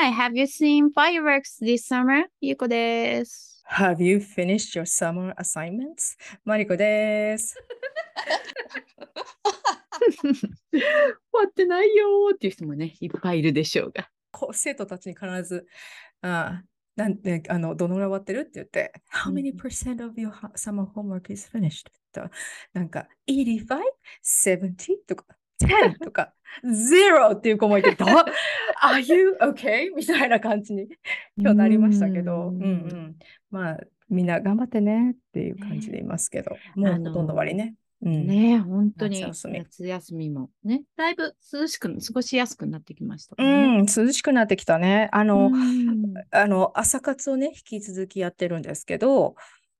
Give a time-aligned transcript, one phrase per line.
[0.00, 2.26] Hi, have you seen fireworks this summer?
[2.40, 3.64] ゆうこです。
[3.68, 6.16] Have you finished your summer assignments?
[6.44, 7.56] マリコです。
[10.22, 10.80] 終
[11.32, 14.08] わってないよーっていう人もね、いっぱいいるでしょうが。
[14.30, 15.66] こう生徒たちに必ず、
[16.22, 16.62] あ
[16.94, 21.86] なんであのどのぐらい終わってるって言って、How うん many percent of your summer homework is finished?
[22.12, 22.30] と
[22.72, 23.66] なんか、85?
[24.22, 24.76] 70?
[25.08, 25.24] とか、
[25.60, 25.98] 10?
[25.98, 26.34] とか、
[26.64, 29.94] 0っていう子もいて、ど Are you okay?
[29.94, 30.88] みたいな感じに
[31.36, 33.16] 今日なりましたけど、ううんんうん。
[33.50, 37.74] まあ、みんな頑張ってねっていう感じでいますけど、もうほとんど終わりね。
[38.02, 38.26] うん。
[38.26, 39.20] ねえ、本当に。
[39.20, 40.30] 夏休み。
[40.30, 45.08] もね、だいぶ涼しく、過ごしやすくなってきましたうもん涼しくなってきたね。
[45.12, 46.14] あの、うん。
[46.30, 49.34] あの、朝活をね、引き続きやってるんですけど、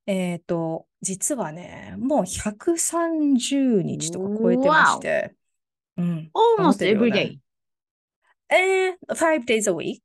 [0.07, 5.35] えっと、実はね、もう130日とか超えてまして、
[5.98, 6.32] うん。
[6.58, 7.40] 頑張っ Almost てるよ every ね
[8.50, 8.56] day.
[8.56, 10.00] えー、five days a week.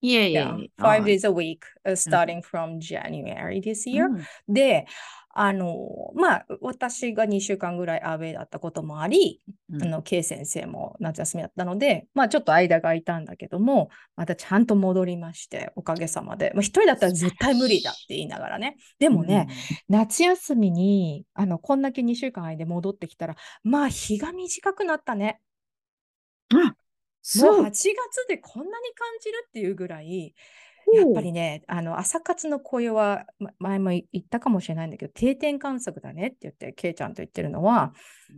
[0.00, 0.82] いえいえ Yeah, いえ。
[0.82, 4.06] five days a week, uh, starting from January this year.
[4.06, 4.86] うんで、
[5.33, 16.51] あの、まあ、私が2週間ぐらいアウェイだったこともあり、うんあの、K 先生も夏休みだったので、まあ、ちょっと間が空いたんだけども、またちゃんと戻りまして、おかげさまで。
[16.53, 18.77] まあ、一人だったら絶対無理だって言いながらね。
[18.99, 19.47] でもね、、
[19.89, 25.39] 夏休みに、あの、こんだけ2週間間で戻ってきたら、まあ、日が短くなったね。
[26.51, 26.75] うんあ、もう
[27.21, 27.71] そう8。
[27.71, 30.35] 月でこんなに感じるっていうぐらい、
[30.93, 37.93] やっぱりね、あの朝活の声は、ま前も言ったかもしれないんだけど、定点観測だねって言って、ケイちゃんと言ってるのは、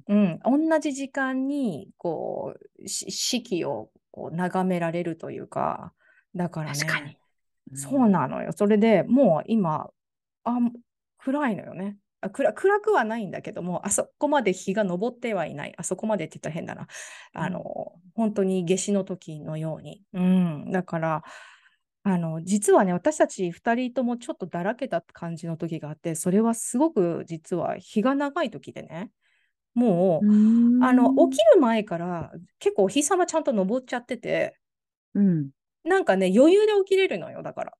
[0.07, 5.93] うん、同じ時間にこうし四季をこう眺められるというか、
[6.35, 7.17] だからね、確かに。
[7.73, 8.51] そうなのよ。
[8.55, 9.89] それでもう今、
[10.43, 10.57] あ、
[11.17, 11.97] 暗いのよね。
[12.29, 15.73] 暗くはないんだけども、あそこまで日が昇ってはいない。
[15.77, 16.87] あそこまでって言ったら変だな。
[17.33, 20.01] あの、本当に夏至の時のように。
[20.13, 20.71] うん。
[20.71, 21.23] だから、
[22.07, 29.09] あの、実はね、私たち2人ともちょっとだらけた感じの時があって、それはすごく実は日が長い時でね、
[29.73, 34.55] もう、うんあの、起きる前から結構お日様ちゃんと昇っちゃってて、
[35.15, 35.49] うん。
[35.83, 37.73] なんかね、余裕で起きれるのよ、だから。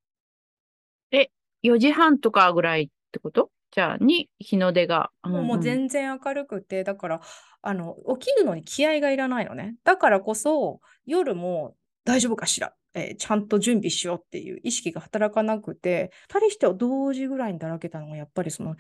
[1.62, 3.52] 4時半とかぐらいってこと？
[3.72, 5.12] じゃあ、に日の出が。
[5.24, 7.22] もうもう全然明るくて、だから、
[7.62, 9.76] あの、起きるのに気合がいらないのね。
[9.84, 18.76] だからこそ、夜も大丈夫かしら、えーちゃんと準備しようっていう意識が働かなくて、二人しては同時ぐらいにだらけたのが、やっぱりその、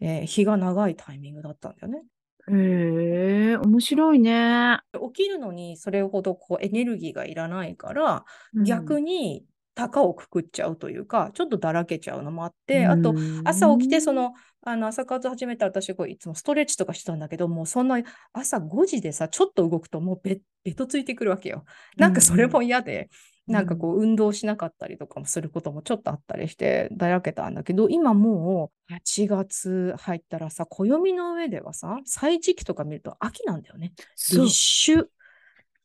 [0.00, 2.02] えー日が長いタイミングだったんだよね。
[2.48, 4.78] へえ、面白いね。
[5.14, 8.24] 起きるのにそれほどこうエネルギーがいらないから、
[8.64, 9.44] 逆に、に
[9.74, 13.14] 高をくくっちゃうというか、ちょっとだらけちゃうのもあって、あと、
[13.44, 14.32] 朝起きて、そ、の、
[14.62, 17.98] あの、朝活始めたら私、こういつもストレッチとかしてたんだけど、もうそんな
[18.32, 21.64] 朝5時でさ、ちょっと動くともうベベトついてくるわけよ。
[21.96, 23.08] なんかそれも嫌で、
[23.46, 33.92] なんかこう運動しなかったりとかもすることもちょっとあったりして、だらけたんだけど、今もう8月入ったらさ、暦の上ではさ、歳時期とか見ると秋なんだよね。
[34.16, 35.08] 立秋。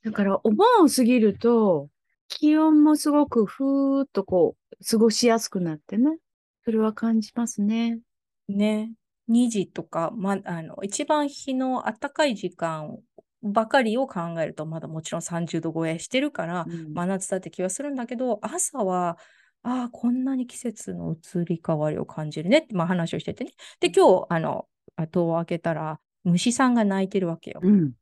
[0.03, 1.90] だから、お盆を過ぎると、
[2.28, 6.18] 気温もすごくふーっとこう、過ごしやすくなってね。
[6.63, 8.00] それは感じますね。
[8.47, 8.91] ね、
[9.28, 12.97] 2時とか、ま、あの、一番日の暖かい時間
[13.44, 19.18] ばかりを考えると、まだもちろん30度超えしてるから、うん真夏だって気はするんだけど、朝は、
[19.63, 23.52] ああ、こんなに季節の移り変わりを感じるねって、まあ、話をしててね。
[23.80, 24.68] で、今日、あの、
[25.12, 27.62] 戸を開けたら、虫さんが鳴いてるわけよ。
[27.63, 27.94] うん。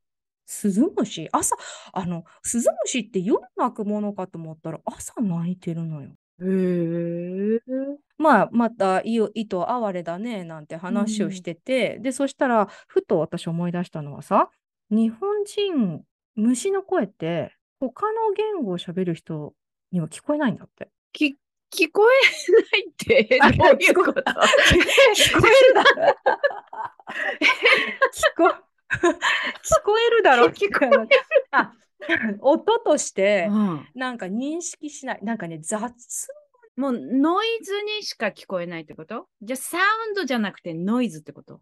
[0.46, 1.56] スズムシ朝、
[1.94, 6.09] あの、スズムシって夜鳴くものかと思ったら、朝鳴いてるのよ。
[6.42, 7.59] へえ。
[8.18, 14.50] まあ、また、いよ、いと哀れだね、なんて話をしてて、で、そしたら、ふと私思い出したのはさ、
[14.90, 16.02] 日本人、
[16.36, 19.54] 虫の声って、他の言語を喋る人
[19.92, 20.90] には聞こえないんだって。
[21.12, 21.38] き、
[21.72, 24.22] 聞こえないって、 あどういうこと？
[24.22, 26.14] 聞こえるだろ
[28.14, 28.54] 聞こ、聞
[29.84, 31.08] こえるだろ聞こ
[31.52, 31.74] あ、
[32.42, 33.88] 音として、うん。
[33.96, 35.19] なんか認識しない。
[35.24, 35.94] なんかね、雑
[36.75, 39.28] もうノイズにしか聞こえないってこと？
[39.42, 41.62] じゃあサウンドじゃなくてノイズってこと？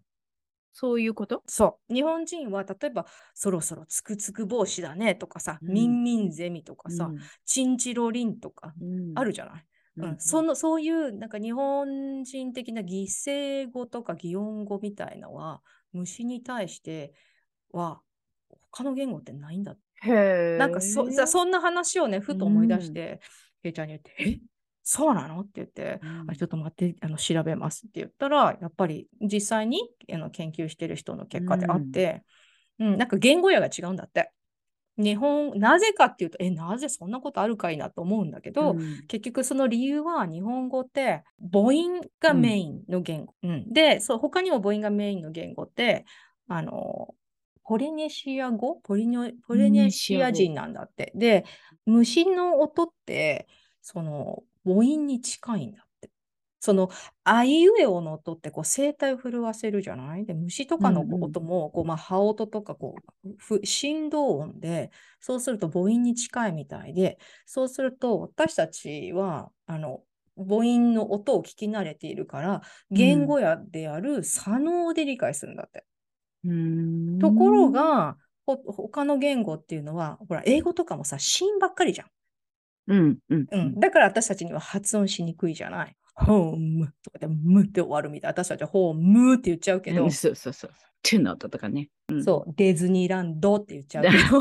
[0.74, 1.44] そういうこと？
[1.48, 1.94] そう。
[1.94, 5.74] 日本人は、例えば、そろそろつくつく帽子だねとかさ、うん。
[5.74, 7.12] ミンミンゼミとかさ、
[7.46, 9.12] チンチロリンとか、うん。
[9.16, 9.66] あるじゃない？
[9.98, 10.16] うん。
[10.20, 15.62] そのそういうなんか日本人的な擬声語とか擬音語みたいなのは
[15.94, 17.14] 虫に対して
[17.72, 18.02] は
[18.72, 19.76] 他の言語ってないんだ。
[20.04, 20.58] へえ。
[20.58, 23.20] なんかそさそんな話をねふと思い出して、
[23.64, 24.40] ケイちゃんに言って「え？
[24.84, 29.80] そうなの?」って言ってうんあちょっと待ってあの調べますって言ったらやっぱり実際に
[30.12, 32.24] あの研究してる人の結果であって、
[32.80, 34.32] うんなんか言語野が違うんだって。
[34.98, 43.34] 日本、なぜかっていうと、え、なぜそんなことあるかいなと思うんだけど、うん結局その理由は日本語って母音がメインの言語。
[43.44, 46.06] うんで、そう他にも母音がメインの言語って、
[46.48, 47.16] あの、
[47.64, 48.82] ポリネシア語？
[48.84, 51.14] ポリネポリネシア人なんだって。
[51.16, 51.46] で、
[51.86, 53.48] 虫の音って、
[53.82, 55.86] その母音に近いんだ。
[56.62, 56.90] その、
[57.24, 60.26] あいうえおの音ってこう声帯を震わせるじゃない？
[60.26, 70.02] で、虫とかの音も、こうまあ、羽音とかこうふ振動音で、そうすると母音に近いみたいで、そうすると私たちはあの
[70.38, 72.62] 母音の音を聞き慣れているから、
[72.92, 75.84] 言語やである左脳で理解するんだって。
[76.46, 82.08] うんところ、が、ほ他の言語っていうのは、ほら、英語とかもさ、子音ばっかりじゃん。
[82.88, 85.96] うんうんうん、だから私たちには発音しにくいじゃない。
[86.14, 88.32] ホームとかでムって終わるみたい。
[88.32, 90.72] 私たちはホームって言っちゃうけど、うんそうそうそう。
[91.04, 91.90] チュの音とかね。
[92.10, 94.40] うんそう、ディズニーランドって言っちゃうけど、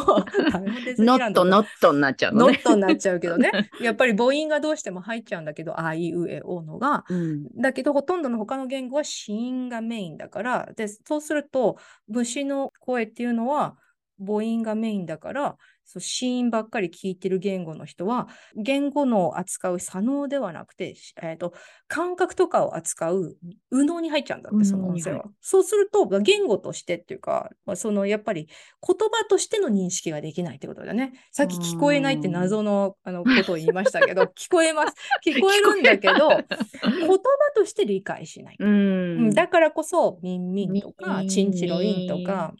[1.05, 2.53] ノットノットになっちゃうのね。
[2.53, 3.51] ノットになっちゃうけどね。
[3.81, 7.05] やっぱり母音がどうしても入っちゃうんだけど、あいうえおのが。
[7.09, 11.77] うんだけど、ほとんどの他の言語は子音がメインだから、で、そうすると、
[12.09, 13.77] 虫の声っていうのは
[14.19, 15.57] 母音がメインだから、
[15.91, 21.53] そう子音ばっかり聞いてる言語の人は、言語の扱う左脳ではなくて、しえーと、
[21.89, 23.37] 感覚とかを扱う
[23.73, 25.25] 右脳に入っちゃうんだって、その音声は。
[25.41, 28.47] そうすると、言語としてっていうか、まあそのやっぱり
[28.87, 31.13] 言葉としての認識ができないってことだね。
[31.33, 34.95] さっき聞こえないって謎のあのことを言いましたけど、 聞こえます。
[35.27, 37.17] 聞こえるんだけど、言葉
[37.57, 38.57] として理解しない。
[38.61, 39.31] ううんん。
[39.31, 42.55] だからこそ、ミンミンとか、チンチロインとか、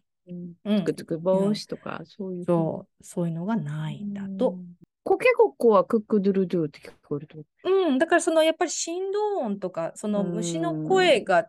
[0.65, 2.45] つくつく帽子とか、そういう。
[2.45, 4.51] そう、そういうのがないんだと。
[4.51, 4.77] うん。
[5.03, 7.39] コケコッコはクックドゥルドゥって聞こえると。
[7.65, 7.91] う。
[7.93, 11.49] ん、だからそのやっぱり振動音とか、その虫の声が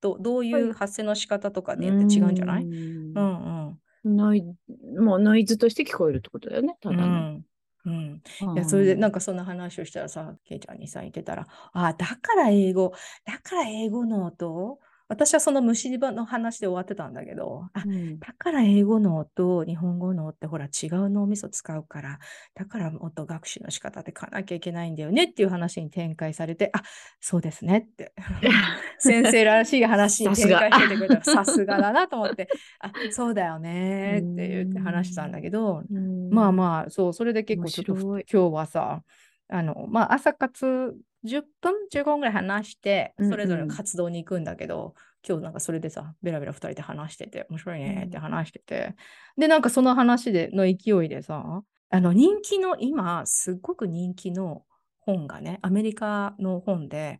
[0.00, 4.44] どどういう発声の仕方とかによって違うんじゃない、うん、うんノイ
[4.96, 7.06] もうノイズとして聞こえるってことだよね、たうだの。
[7.06, 7.44] ん。
[7.86, 8.22] うん、
[8.54, 12.92] いやそれでなんかそんな話をしたらさ、ケイちゃんにさ言ってたら、あだから英語、
[13.24, 14.78] だから英語の音？
[15.08, 18.18] 私はその虫歯の話で終わってたんだけど、あうん。
[18.18, 22.18] だから英語の音、日本語の音ってほら違う脳みそ使うから、
[22.54, 26.82] だから音学習の仕方で変えなきゃいけないんだよねっていう話に展開されて、あ
[27.20, 28.12] そうですねって。
[29.00, 31.78] 先生らしい話に展開しててくれたらさすが。
[31.78, 32.48] だなと思って、
[32.80, 35.84] あそうだよねって言って話したんだけど、
[36.30, 39.02] まあまあ、そう、それで結構ちょっと今日はさ、
[39.48, 43.30] あの、まあ朝活10分、15分ぐらい話して、うんうん。
[43.30, 44.94] それぞれの活動に行くんだけど、
[45.26, 48.94] 今日なんかそれでさ、ベラベラ2人で話してて、面白いねって話してて、
[49.36, 54.62] で、なんかその話での勢いでさ、あの人気の、今、すっごく人気の
[55.08, 57.18] 本がね、アメリカの本で、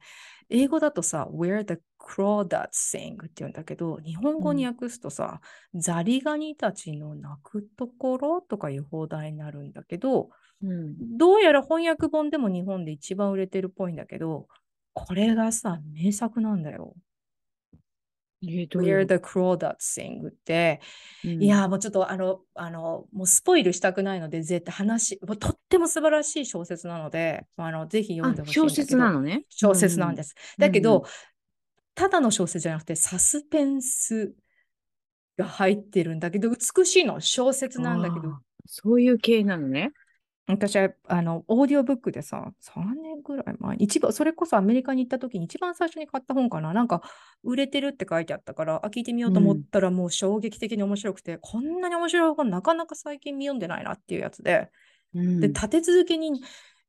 [0.50, 5.40] 英語だとさ、Where the Crawdads Sing って言うんだけど、日本語に訳すとさ、
[5.75, 10.29] ザリガニたちの鳴くところとかいう放題になるんだけど、
[10.62, 14.49] うんどうやら翻訳本でも日本で一番売れてるっぽいんだけど、
[14.93, 16.94] これがさ、名作なんだよ。
[18.43, 20.81] Where the Crawdads Sing って、
[21.25, 28.55] うんいやーもうちょっとあの、あの、もうスポイルしたくないので、絶対話、もうとっても素晴らしい小説なので、あのぜひ読んあでほしい。
[28.55, 29.44] 小説なのね。
[29.49, 30.35] 小説なんです。
[30.58, 31.05] うんだけど、うん
[31.94, 34.32] ただの小説じゃなくて、サスペンス
[35.37, 37.20] が入ってるんだけど、美しいの。
[37.20, 39.91] 小説なんだけどそういう系なのね。
[40.48, 46.72] 私はあのオーディオブックでさ、3年ぐらい前に、一番、それこそアメリカに行った時に一番最初に買った本かな。
[46.72, 47.02] なんか、
[47.44, 54.70] 売れてるって書いてあったから、あ、聞いてみようと思ったら、もう衝撃的に面白くて、こんなに面白い本なかなか最近読んでないなっていうやつで、
[55.14, 56.43] うんで、立て続けに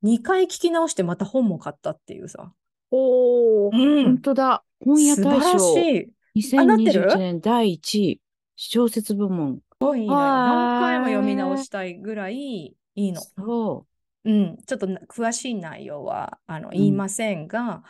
[0.03, 2.53] 2回聞き直してまた本も買ったっていうさ。
[2.91, 4.63] おー、うん本当だ。
[4.79, 6.13] 本屋素晴ら大賞し
[6.45, 6.57] い。
[6.57, 8.21] あなってる？2021年第1位、
[8.55, 9.57] 小説部門。
[9.57, 10.19] すごいいいのよ。
[10.19, 13.21] あー何回も読み直したいぐらいいいの。
[13.21, 13.85] そ
[14.25, 17.83] うん、ちょっとな詳しい内容はあのん言いませんが、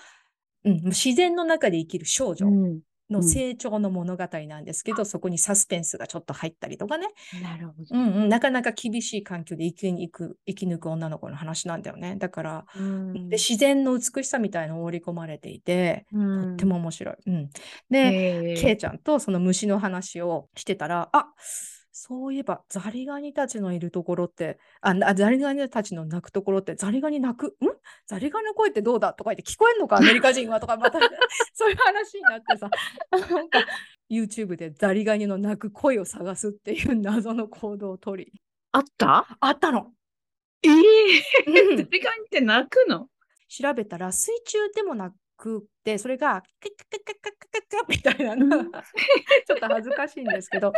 [0.64, 2.36] うん自然の中で生きる少う。
[2.36, 2.80] 女うん。
[3.10, 7.08] のうん成長の物語なんですけど、そこにサスペンスがちょっと入ったりとかね、
[7.42, 7.86] なるほど。
[7.92, 12.18] うんうん、なかなか厳しい環境で生き抜く生き抜く女の子の話なんだよね。
[12.18, 16.18] だから、うんで自然の美しさみたいのを織り込まれていて、と
[16.54, 17.16] っても面白い。
[17.26, 17.50] うん、
[17.90, 21.30] で、ケイちゃんとその虫の話をしてたら、あ
[22.02, 27.52] そういえばザリガニたちのいるところって、あなザリガニたちの鳴くところって、ザリガニ鳴く、ん？
[28.08, 29.14] ザリガニの声ってどうだ？
[29.14, 30.98] とか言って聞こえんのか、 アメリカ人はとか、また。
[31.54, 32.70] そういう話になってさ、
[33.36, 33.66] なんか
[34.10, 38.32] YouTube でザリガニの鳴く声を探すっていう謎の行動をとり、
[38.72, 39.28] あった？
[39.42, 39.92] あったの。
[40.64, 40.72] ええ
[41.48, 41.80] うん。
[41.82, 43.10] ー、ザリガニって鳴くの？
[43.50, 50.72] 調べたら水中でもなくってそれがクッククッククッククックみたいなのちょっと恥ずかしいんですけど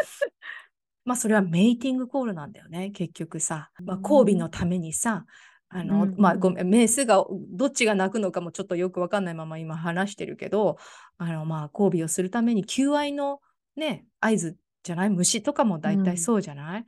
[1.06, 3.72] まあそれはメイティングコールなんだよね、結局さ。
[3.84, 5.26] まあ、交尾のためにさ、
[5.70, 10.78] あの、うんまあごめん、メスがどっちが鳴くのかもちょっとよくわかんないまま今話してるけど、
[11.18, 13.40] あのまあ交尾をするために求愛の
[13.76, 15.10] ね、合図じゃない？
[15.10, 16.86] 虫とかも大体そうじゃない、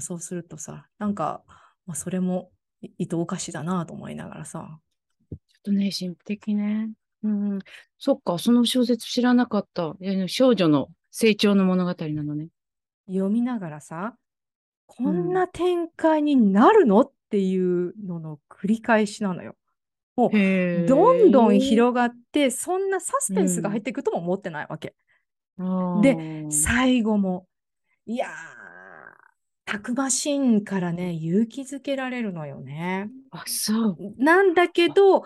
[0.00, 1.42] そうするとさ、なんか、
[1.86, 2.50] まあ、それも
[2.82, 4.78] いいとおかしだなと思いながらさ。
[5.30, 6.90] ちょっとね、神秘的ね。
[7.24, 7.58] うん。
[7.98, 9.96] そっか、その小説知らなかった。
[10.28, 12.48] 少女の成長の物語なのね。
[13.06, 14.16] 読みながらさ、
[14.86, 17.00] こんな展開になるの？
[17.00, 19.56] っていうのの繰り返しなのよ。
[20.32, 24.94] へーどんどん広がって、そんなサスペンスが入っていくとも思ってないわけ。
[26.02, 27.48] でで最後も、
[28.06, 28.30] いやー、
[29.64, 33.10] たくましいんからね、勇気づけられるのよね。
[33.32, 33.96] あ、そう。
[34.18, 35.24] なんだけど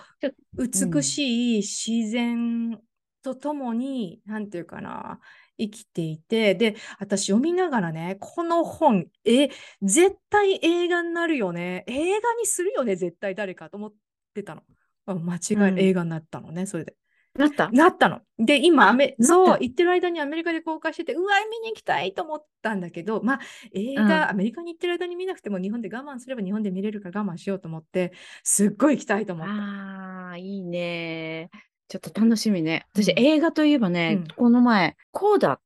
[0.54, 2.80] 美しい自然
[3.22, 5.20] とともに、なんていうかな、
[5.60, 9.50] 生きていて、で、私読みながらね、この本、え、
[9.82, 11.84] 絶対映画になるよね。
[11.86, 13.94] 映画にするよね、絶対誰かと思っ
[14.34, 14.62] てたの。
[15.06, 16.94] あ間違い、うん映画になったのね、それで。
[17.34, 17.70] なった？
[17.70, 18.22] なったの。
[18.38, 23.40] で、今、あアメそう、行ってる間にアメリカで公開してて、うわ、見に行きたいと思ったんだけど、まあ、
[23.72, 28.12] 映画、うんアメリカに行ってる間に見なくても、日本で我慢すれば日本で見れるから我慢しようと思って、
[28.42, 29.52] すっごい行きたいと思った。
[29.52, 31.50] ああ、いいね。
[31.90, 32.86] ちょっと楽しみね。
[32.94, 35.60] 私、うん映画といえばね、うんこの前、コーダっ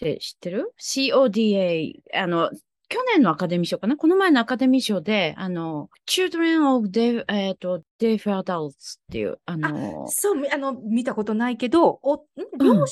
[0.00, 1.92] て知ってる ?CODA。
[2.14, 2.50] あの、
[2.88, 3.98] 去年のアカデミー賞かな？
[3.98, 8.72] この前のアカデミー賞で、あの、Children of Deaf, えっと Deaf Adults っ
[9.12, 12.18] ていう、あの、そう、みあの、見たことないけど、おん？
[12.58, 12.86] 両親が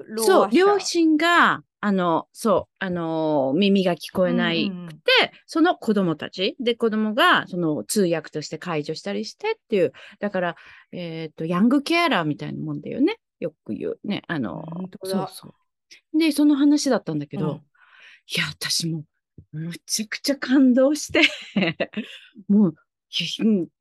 [0.00, 4.68] ローそう、両親が、あの、そう、あの、耳が聞こえない
[5.46, 10.56] その子供たち、で、子供が、その通訳として解除したりしてっていう、だから、
[10.92, 13.18] えっ、と、ヤングケアラーみたいなもんだよね。
[13.40, 14.22] よく言うね。
[14.26, 14.64] あの
[15.04, 15.48] そうそ
[16.14, 16.18] う。
[16.18, 17.60] で、その話だったんだけど、うん
[18.30, 19.04] いや、私も、
[19.52, 21.22] むちゃくちゃ感動して、
[22.46, 22.74] もう、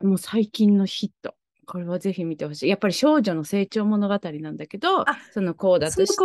[0.02, 1.36] もう最近のヒット。
[1.66, 2.70] これはぜひ見てほしい。
[2.70, 6.16] やっぱり少女の成長物語なんだけどあ、そのコーダとして、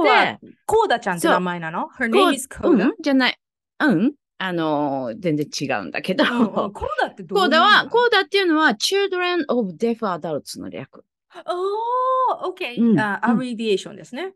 [0.66, 2.84] コーダちゃんって名前なの ?Her コ name is う Coda.
[2.86, 3.38] ん、じゃない。
[3.80, 4.14] うん。
[4.38, 11.04] あのー全然違うんだけど、コーダってどういうコーダは、のコーダっていうのは Children of Deaf Adults の略。
[11.46, 13.20] おー、OK、うんあ。
[13.26, 14.34] アブリビエーションですね。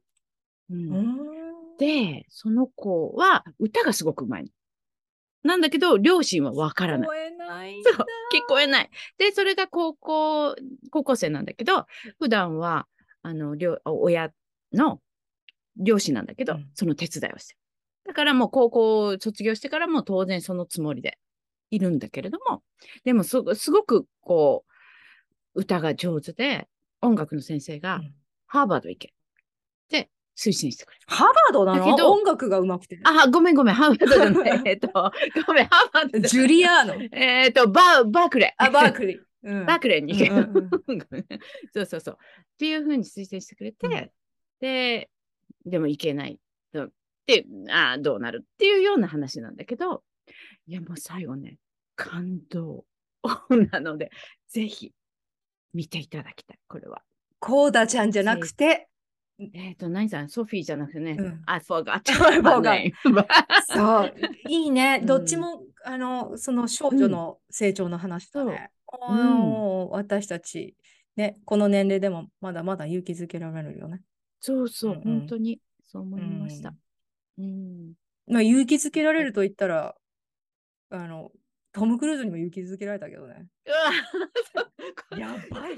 [1.79, 4.49] で、その子は歌がすごくうまいの。
[5.43, 7.09] なんだけど、両親はわからない。
[7.09, 8.03] 聞こえないそう、聞
[8.49, 8.91] こえない。
[9.19, 10.57] で、それが高校、
[10.91, 11.87] 高校生なんだけど、
[12.19, 12.87] 普段は、
[13.23, 14.33] あの、両親
[14.73, 15.00] の
[15.76, 17.61] 両親なんだけど、うんその手伝いをしてる。
[18.07, 21.19] だからもう高校を卒業してからも当然そのつもりで
[21.71, 22.63] いるんだけれども、
[23.05, 24.65] でもすすごくこ
[25.55, 26.69] う、歌が上手で、
[27.01, 28.15] 音楽の先生がうん
[28.49, 29.13] ハーバード行けっ
[29.89, 31.03] て推薦してくれる。
[31.07, 33.01] ハーバードなだけどの音楽が上手くて。
[33.05, 34.63] あ、ごめんごめん、ハーバードじゃない。
[34.67, 34.89] えっと、
[35.47, 37.09] ごめん、ハーバードジュリアーノ。
[37.13, 38.65] えっと、バー、バークレー。
[38.65, 39.19] あ、バークリー。
[39.19, 39.23] う
[39.63, 40.35] んバークレーに行ける。
[40.35, 41.01] うんうん
[41.73, 42.19] そうそうそう。
[42.21, 44.11] っていうふうに推薦してくれて、うん
[44.61, 45.11] で、
[45.65, 46.41] でも行けないと。
[47.26, 50.02] で、ああ、どうなるっていうような話なんだけど、
[50.66, 51.59] いや、もう最後ね、
[51.95, 52.85] 感動
[53.71, 54.11] なので、
[54.49, 54.92] ぜひ
[55.73, 57.02] 見ていただきたい、これは。
[57.38, 58.88] コーダちゃんじゃなくて、
[59.52, 62.00] えっ、と、何さん、ソフィーじゃなくてね、うん I forgot.
[62.62, 62.92] Name.
[63.68, 64.14] そう、
[64.49, 64.99] いいね。
[65.00, 68.71] うんどっちも、あの、その少女の成長の話だね。
[69.09, 70.75] うん私たち、
[71.16, 74.02] ね、この年齢でもまだまだ勇気づけられるよね。
[74.40, 76.75] そうそう、うんうん本当にそう思いました。
[77.38, 77.95] うん。
[78.26, 79.95] まあ、勇気づけられると言ったら、
[80.90, 81.31] あの、
[81.73, 83.47] トム・クルーズにも勇気づけられたけどね。
[85.16, 85.76] やばい